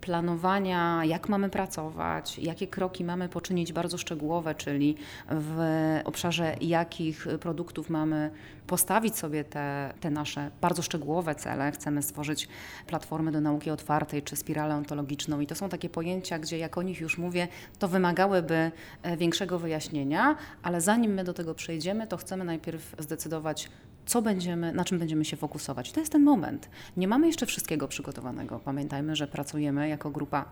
planowania, 0.00 1.04
jak 1.04 1.28
mamy 1.28 1.50
pracować, 1.50 2.38
jakie 2.38 2.66
kroki 2.66 3.04
mamy 3.04 3.28
poczynić 3.28 3.72
bardzo 3.72 3.98
szczegółowe, 3.98 4.54
czyli 4.54 4.96
w 5.30 5.60
obszarze 6.04 6.56
jakich 6.60 7.26
produktów 7.40 7.90
mamy 7.90 8.30
postawić 8.66 9.18
sobie 9.18 9.44
te, 9.44 9.94
te 10.00 10.10
nasze 10.10 10.50
bardzo 10.60 10.82
szczegółowe 10.82 11.34
cele. 11.34 11.72
Chcemy 11.72 12.02
stworzyć 12.02 12.48
platformę 12.86 13.32
do 13.32 13.40
nauki 13.40 13.70
otwartej 13.70 14.22
czy 14.22 14.36
spiralę 14.36 14.74
ontologiczną 14.74 15.40
i 15.40 15.46
to 15.46 15.54
są 15.54 15.68
takie 15.68 15.88
pojęcia, 15.88 16.38
gdzie 16.38 16.58
jak 16.58 16.78
o 16.78 16.82
nich 16.82 17.00
już 17.00 17.18
mówię, 17.18 17.48
to 17.78 17.88
wymagałyby 17.88 18.70
e, 19.02 19.16
większego 19.16 19.58
wyjaśnienia, 19.58 20.36
ale 20.62 20.80
zanim 20.80 21.12
my 21.12 21.24
do 21.24 21.34
tego 21.34 21.54
przejdziemy, 21.54 22.06
to 22.06 22.16
chcemy 22.16 22.44
najpierw 22.44 22.94
zdecydować, 22.98 23.70
co 24.10 24.22
będziemy, 24.22 24.72
na 24.72 24.84
czym 24.84 24.98
będziemy 24.98 25.24
się 25.24 25.36
fokusować. 25.36 25.92
To 25.92 26.00
jest 26.00 26.12
ten 26.12 26.22
moment. 26.22 26.70
Nie 26.96 27.08
mamy 27.08 27.26
jeszcze 27.26 27.46
wszystkiego 27.46 27.88
przygotowanego. 27.88 28.60
Pamiętajmy, 28.64 29.16
że 29.16 29.26
pracujemy 29.26 29.88
jako 29.88 30.10
grupa 30.10 30.44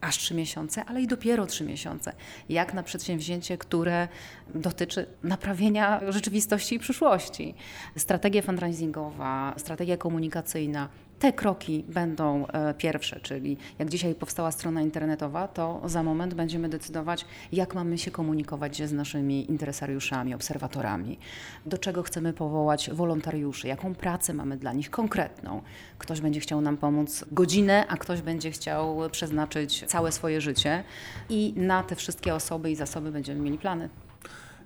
aż 0.00 0.18
trzy 0.18 0.34
miesiące, 0.34 0.84
ale 0.84 1.02
i 1.02 1.06
dopiero 1.06 1.46
trzy 1.46 1.64
miesiące. 1.64 2.12
Jak 2.48 2.74
na 2.74 2.82
przedsięwzięcie, 2.82 3.58
które 3.58 4.08
dotyczy 4.54 5.06
naprawienia 5.22 6.00
rzeczywistości 6.12 6.74
i 6.74 6.78
przyszłości. 6.78 7.54
Strategia 7.96 8.42
fundraisingowa, 8.42 9.54
strategia 9.56 9.96
komunikacyjna. 9.96 10.88
Te 11.18 11.32
kroki 11.32 11.84
będą 11.88 12.46
e, 12.46 12.74
pierwsze, 12.74 13.20
czyli 13.20 13.56
jak 13.78 13.88
dzisiaj 13.88 14.14
powstała 14.14 14.52
strona 14.52 14.82
internetowa, 14.82 15.48
to 15.48 15.80
za 15.84 16.02
moment 16.02 16.34
będziemy 16.34 16.68
decydować, 16.68 17.24
jak 17.52 17.74
mamy 17.74 17.98
się 17.98 18.10
komunikować 18.10 18.82
z 18.82 18.92
naszymi 18.92 19.50
interesariuszami, 19.50 20.34
obserwatorami, 20.34 21.18
do 21.66 21.78
czego 21.78 22.02
chcemy 22.02 22.32
powołać 22.32 22.90
wolontariuszy, 22.90 23.68
jaką 23.68 23.94
pracę 23.94 24.34
mamy 24.34 24.56
dla 24.56 24.72
nich 24.72 24.90
konkretną. 24.90 25.62
Ktoś 25.98 26.20
będzie 26.20 26.40
chciał 26.40 26.60
nam 26.60 26.76
pomóc 26.76 27.24
godzinę, 27.32 27.86
a 27.88 27.96
ktoś 27.96 28.22
będzie 28.22 28.50
chciał 28.50 28.98
przeznaczyć 29.10 29.84
całe 29.86 30.12
swoje 30.12 30.40
życie 30.40 30.84
i 31.28 31.54
na 31.56 31.82
te 31.82 31.96
wszystkie 31.96 32.34
osoby 32.34 32.70
i 32.70 32.76
zasoby 32.76 33.12
będziemy 33.12 33.40
mieli 33.40 33.58
plany. 33.58 33.88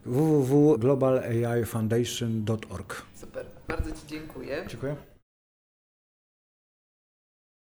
www.globalaifoundation.org 0.06 3.02
Super, 3.14 3.46
bardzo 3.68 3.90
Ci 3.90 4.06
dziękuję. 4.06 4.64
Dziękuję. 4.68 4.96